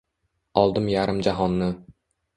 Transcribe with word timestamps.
Oldim 0.61 0.89
yarim 0.93 1.21
jahonni. 1.31 1.71